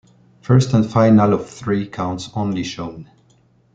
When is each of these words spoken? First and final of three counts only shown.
First 0.41 0.73
and 0.73 0.83
final 0.91 1.31
of 1.31 1.47
three 1.47 1.85
counts 1.87 2.31
only 2.33 2.63
shown. 2.63 3.07